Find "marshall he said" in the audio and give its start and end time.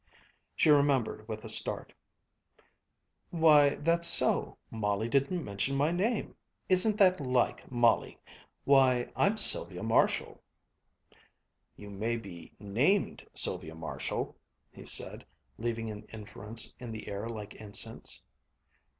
13.75-15.23